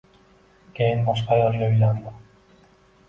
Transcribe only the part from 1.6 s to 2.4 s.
uylandim.